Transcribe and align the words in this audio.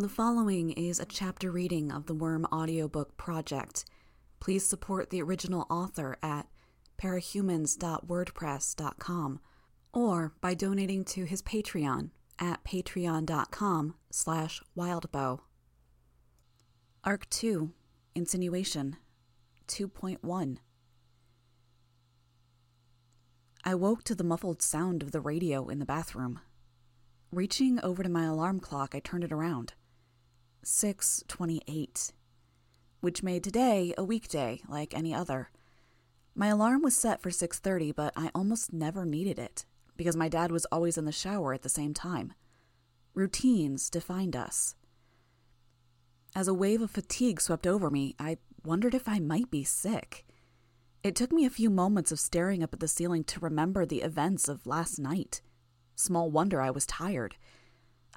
The 0.00 0.08
following 0.08 0.70
is 0.70 1.00
a 1.00 1.04
chapter 1.04 1.50
reading 1.50 1.90
of 1.90 2.06
the 2.06 2.14
Worm 2.14 2.46
audiobook 2.52 3.16
project. 3.16 3.84
Please 4.38 4.64
support 4.64 5.10
the 5.10 5.20
original 5.20 5.66
author 5.68 6.16
at 6.22 6.46
parahumans.wordpress.com 7.02 9.40
or 9.92 10.32
by 10.40 10.54
donating 10.54 11.04
to 11.04 11.24
his 11.24 11.42
Patreon 11.42 12.10
at 12.38 12.62
patreon.com 12.62 13.96
slash 14.12 14.62
wildbow. 14.76 15.40
Arc 17.02 17.28
2, 17.30 17.72
Insinuation 18.14 18.98
2.1 19.66 20.58
I 23.64 23.74
woke 23.74 24.04
to 24.04 24.14
the 24.14 24.22
muffled 24.22 24.62
sound 24.62 25.02
of 25.02 25.10
the 25.10 25.20
radio 25.20 25.66
in 25.66 25.80
the 25.80 25.84
bathroom. 25.84 26.38
Reaching 27.32 27.80
over 27.82 28.04
to 28.04 28.08
my 28.08 28.26
alarm 28.26 28.60
clock, 28.60 28.94
I 28.94 29.00
turned 29.00 29.24
it 29.24 29.32
around. 29.32 29.74
6:28, 30.62 32.12
which 33.00 33.22
made 33.22 33.44
today 33.44 33.94
a 33.96 34.04
weekday 34.04 34.60
like 34.68 34.94
any 34.94 35.14
other. 35.14 35.50
My 36.34 36.48
alarm 36.48 36.82
was 36.82 36.96
set 36.96 37.20
for 37.20 37.30
6:30, 37.30 37.92
but 37.92 38.12
I 38.16 38.30
almost 38.34 38.72
never 38.72 39.04
needed 39.04 39.38
it 39.38 39.64
because 39.96 40.16
my 40.16 40.28
dad 40.28 40.52
was 40.52 40.64
always 40.66 40.96
in 40.96 41.04
the 41.04 41.12
shower 41.12 41.52
at 41.52 41.62
the 41.62 41.68
same 41.68 41.92
time. 41.92 42.32
Routines 43.14 43.90
defined 43.90 44.36
us. 44.36 44.76
As 46.34 46.46
a 46.46 46.54
wave 46.54 46.82
of 46.82 46.90
fatigue 46.90 47.40
swept 47.40 47.66
over 47.66 47.90
me, 47.90 48.14
I 48.18 48.38
wondered 48.64 48.94
if 48.94 49.08
I 49.08 49.18
might 49.18 49.50
be 49.50 49.64
sick. 49.64 50.24
It 51.02 51.16
took 51.16 51.32
me 51.32 51.44
a 51.44 51.50
few 51.50 51.70
moments 51.70 52.12
of 52.12 52.20
staring 52.20 52.62
up 52.62 52.72
at 52.72 52.80
the 52.80 52.88
ceiling 52.88 53.24
to 53.24 53.40
remember 53.40 53.84
the 53.84 54.02
events 54.02 54.48
of 54.48 54.66
last 54.66 54.98
night. 54.98 55.40
Small 55.96 56.30
wonder 56.30 56.60
I 56.60 56.70
was 56.70 56.86
tired. 56.86 57.36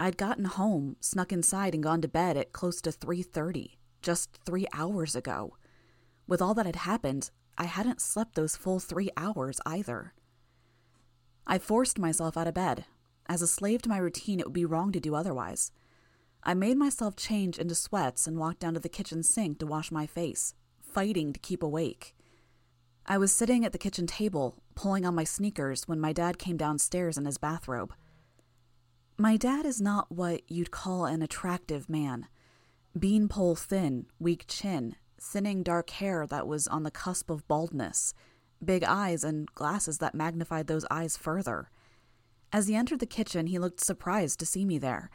I'd 0.02 0.18
gotten 0.18 0.46
home, 0.46 0.96
snuck 1.00 1.32
inside 1.32 1.76
and 1.76 1.84
gone 1.84 2.02
to 2.02 2.08
bed 2.08 2.36
at 2.36 2.54
close 2.54 2.82
to 2.82 2.92
3:30, 2.92 3.78
just 4.02 4.36
3 4.44 4.66
hours 4.74 5.16
ago. 5.16 5.58
With 6.26 6.42
all 6.42 6.56
that 6.56 6.66
had 6.66 6.78
happened, 6.78 7.30
I 7.56 7.66
hadn't 7.66 8.02
slept 8.02 8.34
those 8.34 8.56
full 8.56 8.80
3 8.80 9.12
hours 9.16 9.62
either. 9.64 10.16
I 11.46 11.60
forced 11.60 12.00
myself 12.00 12.36
out 12.36 12.48
of 12.48 12.56
bed. 12.56 12.86
As 13.28 13.44
a 13.44 13.48
slave 13.48 13.84
to 13.84 13.90
my 13.90 14.00
routine, 14.00 14.40
it 14.40 14.48
would 14.48 14.54
be 14.54 14.66
wrong 14.66 14.92
to 14.92 15.00
do 15.00 15.14
otherwise. 15.14 15.72
I 16.42 16.56
made 16.56 16.78
myself 16.78 17.16
change 17.16 17.60
into 17.60 17.76
sweats 17.76 18.26
and 18.26 18.40
walked 18.40 18.62
down 18.62 18.74
to 18.74 18.80
the 18.80 18.90
kitchen 18.90 19.22
sink 19.22 19.60
to 19.60 19.68
wash 19.68 19.92
my 19.92 20.08
face, 20.08 20.56
fighting 20.82 21.32
to 21.32 21.40
keep 21.40 21.62
awake. 21.62 22.16
I 23.06 23.20
was 23.20 23.32
sitting 23.32 23.64
at 23.64 23.72
the 23.72 23.78
kitchen 23.78 24.08
table, 24.08 24.64
pulling 24.74 25.06
on 25.06 25.14
my 25.14 25.26
sneakers, 25.26 25.88
when 25.88 26.00
my 26.00 26.12
dad 26.12 26.40
came 26.40 26.58
downstairs 26.58 27.20
in 27.20 27.26
his 27.26 27.38
bathrobe. 27.38 27.94
My 29.22 29.38
dad 29.38 29.68
is 29.68 29.80
not 29.80 30.12
what 30.12 30.42
you'd 30.50 30.72
call 30.72 31.06
an 31.06 31.22
attractive 31.22 31.88
man. 31.88 32.26
Beanpole 32.98 33.54
thin, 33.56 34.08
weak 34.18 34.46
chin, 34.48 34.96
thinning 35.22 35.62
dark 35.62 35.92
hair 35.92 36.26
that 36.26 36.48
was 36.48 36.68
on 36.68 36.82
the 36.82 36.90
cusp 36.90 37.30
of 37.30 37.48
baldness, 37.48 38.16
big 38.66 38.84
eyes 38.84 39.24
and 39.24 39.48
glasses 39.54 40.00
that 40.00 40.16
magnified 40.16 40.66
those 40.66 40.88
eyes 40.90 41.18
further. 41.18 41.70
As 42.52 42.68
he 42.68 42.74
entered 42.74 43.00
the 43.00 43.06
kitchen, 43.06 43.46
he 43.46 43.60
looked 43.60 43.80
surprised 43.80 44.40
to 44.40 44.46
see 44.48 44.66
me 44.66 44.80
there. 44.80 45.12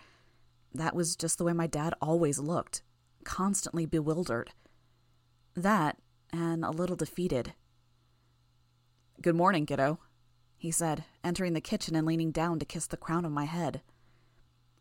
That 0.72 0.94
was 0.94 1.16
just 1.16 1.38
the 1.38 1.44
way 1.44 1.52
my 1.52 1.66
dad 1.66 1.92
always 2.00 2.38
looked, 2.38 2.82
constantly 3.24 3.86
bewildered. 3.86 4.52
That, 5.56 5.96
and 6.32 6.64
a 6.64 6.70
little 6.70 6.94
defeated. 6.94 7.54
Good 9.20 9.34
morning, 9.34 9.66
kiddo, 9.66 9.98
he 10.56 10.70
said, 10.70 11.02
entering 11.24 11.54
the 11.54 11.60
kitchen 11.60 11.96
and 11.96 12.06
leaning 12.06 12.30
down 12.30 12.60
to 12.60 12.64
kiss 12.64 12.86
the 12.86 12.96
crown 12.96 13.24
of 13.24 13.32
my 13.32 13.46
head. 13.46 13.82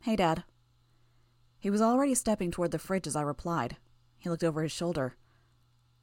Hey, 0.06 0.16
Dad. 0.16 0.44
He 1.58 1.72
was 1.72 1.82
already 1.82 2.14
stepping 2.14 2.52
toward 2.52 2.70
the 2.70 2.78
fridge 2.78 3.08
as 3.08 3.16
I 3.16 3.24
replied. 3.24 3.78
He 4.20 4.30
looked 4.30 4.44
over 4.44 4.62
his 4.62 4.72
shoulder. 4.72 5.16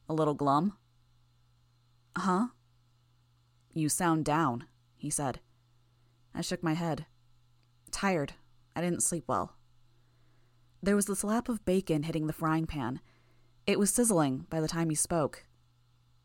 A 0.09 0.13
little 0.13 0.35
glum? 0.35 0.73
Huh? 2.19 2.49
You 3.73 3.89
sound 3.89 4.25
down, 4.25 4.65
he 4.97 5.09
said. 5.09 5.39
I 6.35 6.41
shook 6.41 6.65
my 6.65 6.73
head. 6.73 7.07
Tired. 7.93 8.33
I 8.75 8.81
didn't 8.81 9.05
sleep 9.05 9.23
well. 9.29 9.55
There 10.83 10.97
was 10.97 11.07
the 11.07 11.15
slap 11.15 11.49
of 11.49 11.65
bacon 11.65 12.03
hitting 12.03 12.27
the 12.27 12.33
frying 12.33 12.67
pan. 12.67 12.99
It 13.69 13.79
was 13.79 13.91
sizzling 13.91 14.47
by 14.51 14.61
the 14.61 14.67
time 14.67 14.91
he 14.91 14.97
spoke. 14.97 15.45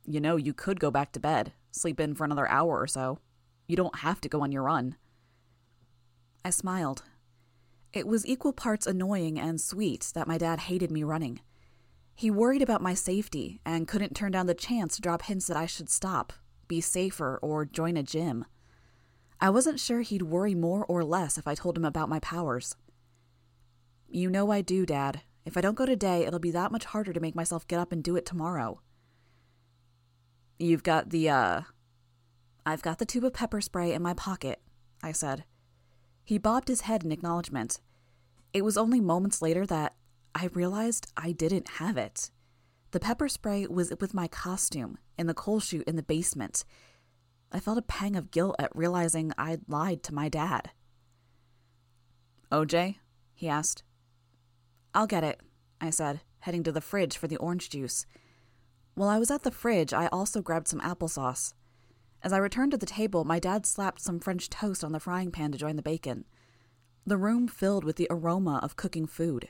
You 0.04 0.20
know, 0.20 0.36
you 0.36 0.52
could 0.52 0.80
go 0.80 0.90
back 0.90 1.12
to 1.12 1.20
bed, 1.20 1.54
sleep 1.70 2.00
in 2.00 2.16
for 2.16 2.26
another 2.26 2.50
hour 2.50 2.82
or 2.82 2.88
so. 2.88 3.20
You 3.68 3.76
don't 3.76 4.00
have 4.00 4.20
to 4.22 4.30
go 4.30 4.42
on 4.42 4.52
your 4.52 4.64
run. 4.64 4.96
I 6.44 6.50
smiled. 6.50 7.04
It 7.94 8.08
was 8.08 8.26
equal 8.26 8.54
parts 8.54 8.86
annoying 8.86 9.40
and 9.40 9.60
sweet 9.60 10.12
that 10.14 10.28
my 10.28 10.38
dad 10.38 10.60
hated 10.60 10.92
me 10.92 11.04
running. 11.04 11.40
He 12.16 12.32
worried 12.32 12.62
about 12.62 12.82
my 12.82 12.94
safety 12.94 13.60
and 13.66 13.88
couldn't 13.88 14.16
turn 14.16 14.32
down 14.32 14.48
the 14.48 14.54
chance 14.54 14.96
to 14.96 15.02
drop 15.02 15.24
hints 15.24 15.48
that 15.48 15.58
I 15.58 15.66
should 15.66 15.90
stop, 15.90 16.34
be 16.68 16.82
safer, 16.82 17.38
or 17.42 17.66
join 17.66 17.96
a 17.96 18.04
gym. 18.04 18.46
I 19.40 19.52
wasn't 19.52 19.80
sure 19.80 20.02
he'd 20.02 20.24
worry 20.24 20.56
more 20.56 20.84
or 20.86 21.04
less 21.04 21.38
if 21.38 21.48
I 21.48 21.56
told 21.56 21.78
him 21.78 21.86
about 21.86 22.10
my 22.10 22.20
powers. 22.20 22.76
You 24.10 24.30
know 24.30 24.52
I 24.52 24.62
do, 24.62 24.86
Dad. 24.86 25.22
If 25.46 25.56
I 25.56 25.62
don't 25.62 25.76
go 25.76 25.86
today, 25.86 26.26
it'll 26.26 26.40
be 26.40 26.52
that 26.52 26.72
much 26.72 26.86
harder 26.86 27.14
to 27.14 27.20
make 27.20 27.36
myself 27.36 27.68
get 27.68 27.80
up 27.80 27.92
and 27.92 28.04
do 28.04 28.16
it 28.16 28.26
tomorrow. 28.26 28.82
You've 30.58 30.84
got 30.84 31.12
the, 31.12 31.30
uh. 31.30 31.62
I've 32.66 32.82
got 32.82 32.98
the 32.98 33.06
tube 33.06 33.24
of 33.24 33.34
pepper 33.34 33.62
spray 33.62 33.94
in 33.94 34.02
my 34.02 34.14
pocket, 34.14 34.60
I 35.04 35.12
said. 35.12 35.46
He 36.28 36.38
bobbed 36.38 36.68
his 36.68 36.82
head 36.82 37.06
in 37.06 37.14
acknowledgement. 37.14 37.80
It 38.52 38.66
was 38.66 38.76
only 38.76 39.00
moments 39.00 39.42
later 39.42 39.66
that 39.68 39.96
I 40.36 40.48
realized 40.48 41.10
I 41.16 41.32
didn't 41.32 41.70
have 41.80 41.96
it. 41.96 42.32
The 42.92 43.00
pepper 43.00 43.30
spray 43.30 43.66
was 43.66 43.94
with 44.02 44.14
my 44.14 44.28
costume 44.28 44.98
in 45.18 45.28
the 45.28 45.34
coal 45.34 45.62
chute 45.62 45.88
in 45.88 45.96
the 45.96 46.04
basement. 46.04 46.66
I 47.50 47.62
felt 47.62 47.78
a 47.78 47.82
pang 47.82 48.18
of 48.18 48.30
guilt 48.30 48.58
at 48.60 48.76
realizing 48.76 49.32
I'd 49.38 49.70
lied 49.70 50.04
to 50.04 50.14
my 50.14 50.28
dad. 50.28 50.72
OJ? 52.52 52.96
he 53.34 53.48
asked. 53.48 53.84
I'll 54.94 55.08
get 55.08 55.24
it, 55.24 55.40
I 55.80 55.92
said, 55.92 56.20
heading 56.40 56.64
to 56.64 56.74
the 56.74 56.82
fridge 56.82 57.16
for 57.16 57.28
the 57.28 57.38
orange 57.38 57.70
juice. 57.70 58.06
While 58.96 59.08
I 59.08 59.18
was 59.18 59.32
at 59.32 59.44
the 59.44 59.52
fridge, 59.52 59.94
I 59.94 60.08
also 60.08 60.42
grabbed 60.42 60.68
some 60.68 60.82
applesauce. 60.82 61.54
As 62.24 62.34
I 62.34 62.38
returned 62.38 62.72
to 62.72 62.78
the 62.78 62.86
table, 62.86 63.24
my 63.24 63.40
dad 63.40 63.66
slapped 63.66 64.02
some 64.02 64.20
French 64.20 64.50
toast 64.50 64.84
on 64.84 64.92
the 64.92 65.00
frying 65.00 65.32
pan 65.32 65.52
to 65.52 65.58
join 65.58 65.76
the 65.76 65.82
bacon. 65.82 66.26
The 67.06 67.18
room 67.18 67.48
filled 67.48 67.84
with 67.84 67.96
the 67.96 68.08
aroma 68.10 68.60
of 68.64 68.76
cooking 68.76 69.06
food. 69.06 69.50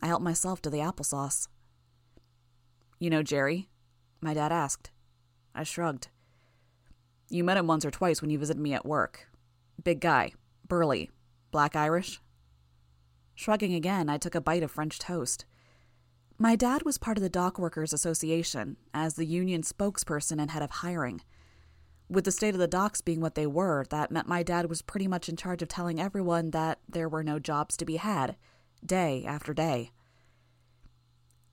I 0.00 0.06
helped 0.06 0.24
myself 0.24 0.62
to 0.62 0.70
the 0.70 0.78
applesauce. 0.78 1.48
You 2.98 3.10
know 3.10 3.22
Jerry? 3.22 3.68
My 4.20 4.34
dad 4.34 4.52
asked. 4.52 4.90
I 5.54 5.62
shrugged. 5.62 6.08
You 7.28 7.44
met 7.44 7.56
him 7.56 7.66
once 7.66 7.84
or 7.84 7.90
twice 7.90 8.22
when 8.22 8.30
you 8.30 8.38
visited 8.38 8.62
me 8.62 8.72
at 8.74 8.86
work. 8.86 9.28
Big 9.82 10.00
guy, 10.00 10.32
burly, 10.66 11.10
black 11.50 11.76
Irish. 11.76 12.20
Shrugging 13.34 13.74
again, 13.74 14.08
I 14.08 14.18
took 14.18 14.34
a 14.34 14.40
bite 14.40 14.62
of 14.62 14.70
French 14.70 14.98
toast. 14.98 15.44
My 16.38 16.56
dad 16.56 16.82
was 16.82 16.98
part 16.98 17.16
of 17.16 17.22
the 17.22 17.28
Dock 17.28 17.58
Workers 17.58 17.92
Association 17.92 18.76
as 18.92 19.14
the 19.14 19.26
union 19.26 19.62
spokesperson 19.62 20.40
and 20.40 20.50
head 20.50 20.62
of 20.62 20.70
hiring. 20.70 21.20
With 22.08 22.24
the 22.24 22.32
state 22.32 22.54
of 22.54 22.60
the 22.60 22.66
docks 22.66 23.00
being 23.00 23.20
what 23.20 23.34
they 23.34 23.46
were, 23.46 23.84
that 23.90 24.10
meant 24.10 24.28
my 24.28 24.42
dad 24.42 24.68
was 24.68 24.82
pretty 24.82 25.08
much 25.08 25.28
in 25.28 25.36
charge 25.36 25.62
of 25.62 25.68
telling 25.68 26.00
everyone 26.00 26.50
that 26.50 26.78
there 26.88 27.08
were 27.08 27.24
no 27.24 27.38
jobs 27.38 27.76
to 27.78 27.84
be 27.84 27.96
had, 27.96 28.36
day 28.84 29.24
after 29.26 29.54
day. 29.54 29.90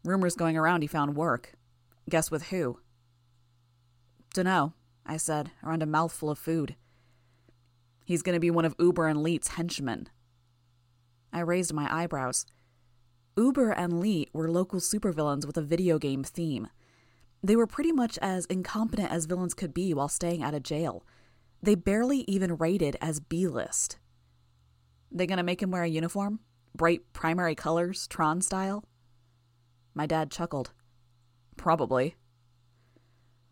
Rumors 0.04 0.36
going 0.36 0.58
around 0.58 0.82
he 0.82 0.88
found 0.88 1.16
work. 1.16 1.54
Guess 2.10 2.32
with 2.32 2.48
who? 2.48 2.80
Dunno, 4.34 4.74
I 5.06 5.18
said, 5.18 5.52
around 5.64 5.84
a 5.84 5.88
mouthful 5.88 6.30
of 6.30 6.40
food. 6.40 6.76
He's 8.04 8.22
going 8.22 8.36
to 8.36 8.40
be 8.40 8.52
one 8.52 8.66
of 8.66 8.76
Uber 8.80 9.08
and 9.08 9.24
Leet's 9.24 9.50
henchmen. 9.50 10.10
I 11.32 11.40
raised 11.40 11.74
my 11.74 11.88
eyebrows. 11.94 12.46
Uber 13.38 13.72
and 13.72 14.02
Leet 14.02 14.30
were 14.34 14.52
local 14.52 14.80
supervillains 14.80 15.46
with 15.46 15.56
a 15.56 15.62
video 15.62 15.98
game 15.98 16.24
theme. 16.24 16.68
They 17.44 17.56
were 17.56 17.68
pretty 17.68 17.92
much 17.92 18.20
as 18.22 18.46
incompetent 18.46 19.12
as 19.12 19.26
villains 19.26 19.54
could 19.54 19.74
be 19.74 19.94
while 19.94 20.08
staying 20.08 20.44
out 20.44 20.54
of 20.54 20.64
jail. 20.64 21.06
They 21.64 21.76
barely 21.76 22.20
even 22.28 22.56
rated 22.56 22.98
as 23.02 23.20
B 23.20 23.48
list. 23.48 23.98
They 25.12 25.28
gonna 25.28 25.44
make 25.44 25.62
him 25.62 25.72
wear 25.72 25.84
a 25.84 25.88
uniform? 25.88 26.40
Bright 26.76 27.14
primary 27.14 27.56
colors, 27.56 28.08
Tron 28.08 28.42
style? 28.42 28.86
My 29.94 30.06
dad 30.06 30.32
chuckled. 30.32 30.72
Probably. 31.58 32.16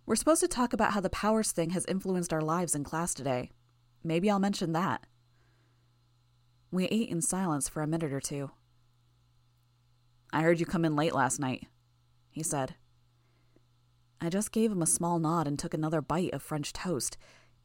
We're 0.05 0.15
supposed 0.15 0.41
to 0.41 0.47
talk 0.47 0.73
about 0.73 0.93
how 0.93 1.01
the 1.01 1.09
powers 1.09 1.51
thing 1.51 1.71
has 1.71 1.85
influenced 1.85 2.33
our 2.33 2.41
lives 2.41 2.75
in 2.75 2.83
class 2.83 3.13
today. 3.13 3.51
Maybe 4.03 4.29
I'll 4.29 4.39
mention 4.39 4.71
that. 4.73 5.05
We 6.71 6.85
ate 6.85 7.09
in 7.09 7.21
silence 7.21 7.67
for 7.67 7.81
a 7.81 7.87
minute 7.87 8.13
or 8.13 8.21
two. 8.21 8.51
I 10.31 10.41
heard 10.41 10.59
you 10.59 10.65
come 10.65 10.85
in 10.85 10.95
late 10.95 11.13
last 11.13 11.39
night, 11.39 11.67
he 12.29 12.43
said. 12.43 12.75
I 14.21 14.29
just 14.29 14.51
gave 14.51 14.71
him 14.71 14.81
a 14.81 14.87
small 14.87 15.19
nod 15.19 15.47
and 15.47 15.57
took 15.57 15.73
another 15.73 16.01
bite 16.01 16.33
of 16.33 16.43
French 16.43 16.73
toast, 16.73 17.17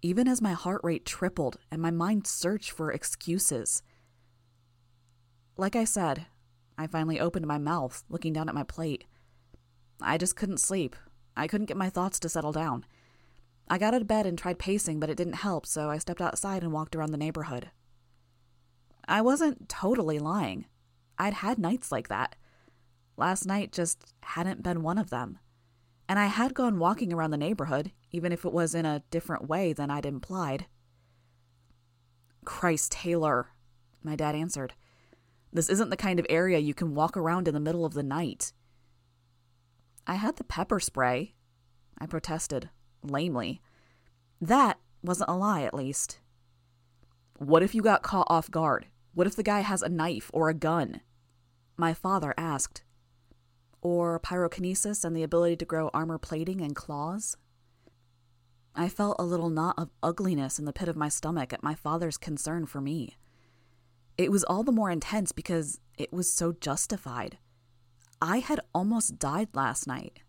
even 0.02 0.28
as 0.28 0.42
my 0.42 0.52
heart 0.52 0.80
rate 0.84 1.04
tripled 1.04 1.56
and 1.70 1.82
my 1.82 1.90
mind 1.90 2.26
searched 2.26 2.70
for 2.70 2.92
excuses. 2.92 3.82
Like 5.56 5.74
I 5.74 5.84
said, 5.84 6.26
I 6.76 6.86
finally 6.86 7.20
opened 7.20 7.46
my 7.46 7.58
mouth, 7.58 8.04
looking 8.08 8.32
down 8.32 8.48
at 8.48 8.54
my 8.54 8.64
plate. 8.64 9.04
I 10.00 10.18
just 10.18 10.36
couldn't 10.36 10.58
sleep. 10.58 10.96
I 11.36 11.46
couldn't 11.46 11.66
get 11.66 11.76
my 11.76 11.90
thoughts 11.90 12.18
to 12.20 12.28
settle 12.28 12.52
down. 12.52 12.84
I 13.68 13.78
got 13.78 13.94
out 13.94 14.02
of 14.02 14.06
bed 14.06 14.26
and 14.26 14.36
tried 14.36 14.58
pacing, 14.58 15.00
but 15.00 15.10
it 15.10 15.16
didn't 15.16 15.34
help, 15.34 15.66
so 15.66 15.88
I 15.90 15.98
stepped 15.98 16.20
outside 16.20 16.62
and 16.62 16.72
walked 16.72 16.94
around 16.94 17.12
the 17.12 17.18
neighborhood. 17.18 17.70
I 19.08 19.20
wasn't 19.22 19.68
totally 19.68 20.18
lying. 20.18 20.66
I'd 21.18 21.34
had 21.34 21.58
nights 21.58 21.90
like 21.90 22.08
that. 22.08 22.36
Last 23.16 23.46
night 23.46 23.72
just 23.72 24.12
hadn't 24.22 24.62
been 24.62 24.82
one 24.82 24.98
of 24.98 25.10
them. 25.10 25.38
And 26.08 26.18
I 26.18 26.26
had 26.26 26.54
gone 26.54 26.78
walking 26.78 27.12
around 27.12 27.30
the 27.30 27.36
neighborhood, 27.36 27.92
even 28.12 28.32
if 28.32 28.44
it 28.44 28.52
was 28.52 28.74
in 28.74 28.84
a 28.84 29.02
different 29.10 29.48
way 29.48 29.72
than 29.72 29.90
I'd 29.90 30.06
implied. 30.06 30.66
Christ, 32.44 32.92
Taylor, 32.92 33.48
my 34.02 34.14
dad 34.14 34.34
answered. 34.34 34.74
This 35.52 35.70
isn't 35.70 35.90
the 35.90 35.96
kind 35.96 36.20
of 36.20 36.26
area 36.28 36.58
you 36.58 36.74
can 36.74 36.94
walk 36.94 37.16
around 37.16 37.48
in 37.48 37.54
the 37.54 37.60
middle 37.60 37.84
of 37.84 37.94
the 37.94 38.02
night. 38.02 38.52
I 40.06 40.14
had 40.14 40.36
the 40.36 40.44
pepper 40.44 40.78
spray. 40.80 41.34
I 41.98 42.06
protested, 42.06 42.68
lamely. 43.02 43.62
That 44.40 44.78
wasn't 45.02 45.30
a 45.30 45.36
lie, 45.36 45.62
at 45.62 45.74
least. 45.74 46.20
What 47.38 47.62
if 47.62 47.74
you 47.74 47.82
got 47.82 48.02
caught 48.02 48.26
off 48.28 48.50
guard? 48.50 48.86
What 49.14 49.26
if 49.26 49.36
the 49.36 49.42
guy 49.42 49.60
has 49.60 49.80
a 49.82 49.88
knife 49.88 50.30
or 50.34 50.48
a 50.48 50.54
gun? 50.54 51.00
My 51.76 51.94
father 51.94 52.34
asked. 52.36 52.83
Or 53.84 54.18
pyrokinesis 54.18 55.04
and 55.04 55.14
the 55.14 55.22
ability 55.22 55.56
to 55.58 55.64
grow 55.64 55.90
armor 55.94 56.18
plating 56.18 56.60
and 56.60 56.74
claws? 56.74 57.36
I 58.74 58.88
felt 58.88 59.16
a 59.20 59.24
little 59.24 59.50
knot 59.50 59.76
of 59.78 59.90
ugliness 60.02 60.58
in 60.58 60.64
the 60.64 60.72
pit 60.72 60.88
of 60.88 60.96
my 60.96 61.08
stomach 61.08 61.52
at 61.52 61.62
my 61.62 61.74
father's 61.74 62.16
concern 62.16 62.66
for 62.66 62.80
me. 62.80 63.16
It 64.18 64.32
was 64.32 64.42
all 64.44 64.64
the 64.64 64.72
more 64.72 64.90
intense 64.90 65.30
because 65.30 65.80
it 65.96 66.12
was 66.12 66.32
so 66.32 66.52
justified. 66.52 67.38
I 68.22 68.38
had 68.38 68.60
almost 68.74 69.18
died 69.18 69.48
last 69.54 69.86
night. 69.86 70.20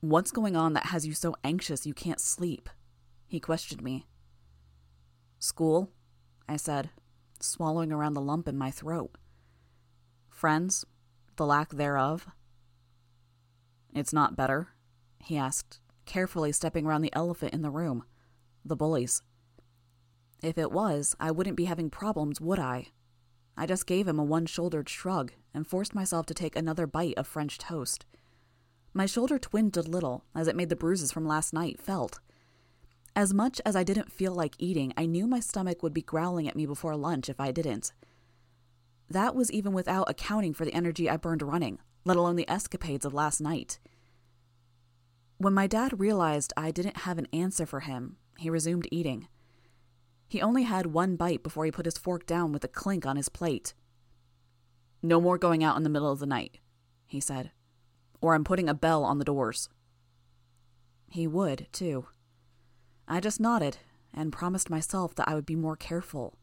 What's 0.00 0.30
going 0.30 0.54
on 0.54 0.74
that 0.74 0.86
has 0.86 1.06
you 1.06 1.14
so 1.14 1.34
anxious 1.42 1.86
you 1.86 1.94
can't 1.94 2.20
sleep? 2.20 2.68
He 3.26 3.40
questioned 3.40 3.82
me. 3.82 4.06
School, 5.38 5.90
I 6.48 6.56
said, 6.56 6.90
swallowing 7.40 7.92
around 7.92 8.14
the 8.14 8.20
lump 8.20 8.46
in 8.46 8.58
my 8.58 8.70
throat. 8.70 9.16
Friends, 10.28 10.84
the 11.38 11.46
lack 11.46 11.70
thereof. 11.70 12.28
It's 13.94 14.12
not 14.12 14.36
better, 14.36 14.68
he 15.18 15.38
asked, 15.38 15.80
carefully 16.04 16.52
stepping 16.52 16.86
around 16.86 17.00
the 17.00 17.14
elephant 17.14 17.54
in 17.54 17.62
the 17.62 17.70
room 17.70 18.04
the 18.64 18.76
bullies. 18.76 19.22
If 20.42 20.58
it 20.58 20.70
was, 20.70 21.16
I 21.18 21.30
wouldn't 21.30 21.56
be 21.56 21.64
having 21.64 21.90
problems, 21.90 22.40
would 22.40 22.58
I? 22.58 22.88
I 23.56 23.66
just 23.66 23.86
gave 23.86 24.06
him 24.06 24.18
a 24.18 24.24
one 24.24 24.46
shouldered 24.46 24.88
shrug 24.88 25.32
and 25.52 25.66
forced 25.66 25.94
myself 25.94 26.26
to 26.26 26.34
take 26.34 26.54
another 26.54 26.86
bite 26.86 27.14
of 27.16 27.26
French 27.26 27.58
toast. 27.58 28.04
My 28.94 29.06
shoulder 29.06 29.38
twinged 29.38 29.76
a 29.76 29.82
little 29.82 30.24
as 30.34 30.46
it 30.46 30.56
made 30.56 30.68
the 30.68 30.76
bruises 30.76 31.10
from 31.10 31.26
last 31.26 31.52
night 31.52 31.80
felt. 31.80 32.20
As 33.16 33.34
much 33.34 33.60
as 33.66 33.74
I 33.74 33.82
didn't 33.82 34.12
feel 34.12 34.32
like 34.32 34.54
eating, 34.58 34.92
I 34.96 35.06
knew 35.06 35.26
my 35.26 35.40
stomach 35.40 35.82
would 35.82 35.94
be 35.94 36.02
growling 36.02 36.46
at 36.46 36.56
me 36.56 36.66
before 36.66 36.96
lunch 36.96 37.28
if 37.28 37.40
I 37.40 37.50
didn't. 37.50 37.92
That 39.10 39.34
was 39.34 39.50
even 39.50 39.72
without 39.72 40.10
accounting 40.10 40.52
for 40.52 40.64
the 40.64 40.74
energy 40.74 41.08
I 41.08 41.16
burned 41.16 41.42
running, 41.42 41.78
let 42.04 42.16
alone 42.16 42.36
the 42.36 42.48
escapades 42.48 43.04
of 43.04 43.14
last 43.14 43.40
night. 43.40 43.78
When 45.38 45.54
my 45.54 45.66
dad 45.66 46.00
realized 46.00 46.52
I 46.56 46.70
didn't 46.70 46.98
have 46.98 47.16
an 47.18 47.28
answer 47.32 47.64
for 47.64 47.80
him, 47.80 48.16
he 48.38 48.50
resumed 48.50 48.88
eating. 48.90 49.28
He 50.28 50.42
only 50.42 50.64
had 50.64 50.86
one 50.86 51.16
bite 51.16 51.42
before 51.42 51.64
he 51.64 51.70
put 51.70 51.86
his 51.86 51.96
fork 51.96 52.26
down 52.26 52.52
with 52.52 52.64
a 52.64 52.68
clink 52.68 53.06
on 53.06 53.16
his 53.16 53.28
plate. 53.28 53.72
No 55.02 55.20
more 55.20 55.38
going 55.38 55.64
out 55.64 55.76
in 55.76 55.84
the 55.84 55.90
middle 55.90 56.10
of 56.10 56.18
the 56.18 56.26
night, 56.26 56.58
he 57.06 57.20
said, 57.20 57.52
or 58.20 58.34
I'm 58.34 58.44
putting 58.44 58.68
a 58.68 58.74
bell 58.74 59.04
on 59.04 59.18
the 59.18 59.24
doors. 59.24 59.68
He 61.08 61.26
would, 61.26 61.68
too. 61.72 62.06
I 63.06 63.20
just 63.20 63.40
nodded 63.40 63.78
and 64.12 64.32
promised 64.32 64.68
myself 64.68 65.14
that 65.14 65.28
I 65.28 65.34
would 65.34 65.46
be 65.46 65.56
more 65.56 65.76
careful. 65.76 66.36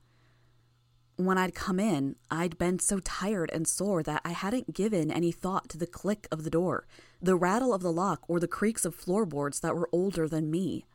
When 1.18 1.38
I'd 1.38 1.56
come 1.56 1.80
in, 1.80 2.18
I'd 2.30 2.58
been 2.58 2.80
so 2.80 3.00
tired 3.00 3.50
and 3.54 3.68
sore 3.68 4.04
that 4.04 4.22
I 4.26 4.32
hadn't 4.32 4.74
given 4.74 5.10
any 5.10 5.32
thought 5.32 5.70
to 5.70 5.78
the 5.78 5.88
click 5.88 6.28
of 6.30 6.44
the 6.44 6.50
door, 6.50 6.88
the 7.22 7.38
rattle 7.38 7.74
of 7.74 7.82
the 7.82 7.92
lock, 7.92 8.24
or 8.28 8.40
the 8.40 8.50
creaks 8.50 8.84
of 8.84 8.94
floorboards 8.94 9.62
that 9.62 9.76
were 9.76 9.90
older 9.94 10.28
than 10.28 10.52
me. 10.52 10.86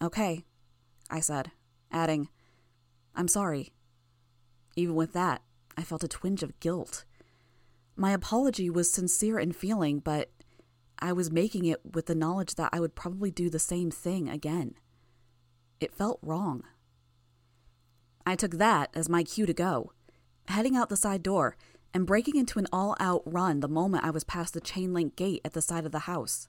Okay, 0.00 0.44
I 1.10 1.20
said, 1.20 1.50
adding, 1.90 2.28
I'm 3.14 3.28
sorry. 3.28 3.72
Even 4.74 4.94
with 4.94 5.12
that, 5.12 5.42
I 5.76 5.82
felt 5.82 6.04
a 6.04 6.08
twinge 6.08 6.42
of 6.42 6.58
guilt. 6.58 7.04
My 7.94 8.12
apology 8.12 8.70
was 8.70 8.90
sincere 8.90 9.38
in 9.38 9.52
feeling, 9.52 9.98
but 9.98 10.30
I 10.98 11.12
was 11.12 11.30
making 11.30 11.66
it 11.66 11.80
with 11.94 12.06
the 12.06 12.14
knowledge 12.14 12.54
that 12.54 12.70
I 12.72 12.80
would 12.80 12.94
probably 12.94 13.30
do 13.30 13.50
the 13.50 13.58
same 13.58 13.90
thing 13.90 14.30
again. 14.30 14.76
It 15.78 15.94
felt 15.94 16.20
wrong. 16.22 16.62
I 18.24 18.36
took 18.36 18.52
that 18.52 18.90
as 18.94 19.08
my 19.08 19.22
cue 19.22 19.46
to 19.46 19.52
go, 19.52 19.92
heading 20.48 20.76
out 20.76 20.88
the 20.88 20.96
side 20.96 21.22
door 21.22 21.56
and 21.94 22.06
breaking 22.06 22.36
into 22.36 22.58
an 22.58 22.66
all 22.72 22.96
out 23.00 23.22
run 23.24 23.60
the 23.60 23.68
moment 23.68 24.04
I 24.04 24.10
was 24.10 24.24
past 24.24 24.54
the 24.54 24.60
chain 24.60 24.92
link 24.94 25.16
gate 25.16 25.40
at 25.44 25.52
the 25.52 25.62
side 25.62 25.84
of 25.84 25.92
the 25.92 26.00
house. 26.00 26.48